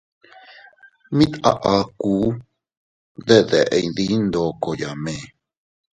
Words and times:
Mit 1.15 1.31
a 1.49 1.51
akuu 1.73 2.25
de 3.25 3.35
deʼe 3.49 3.79
diin 3.95 4.21
ndoko 4.27 4.69
yaʼme. 4.81 5.13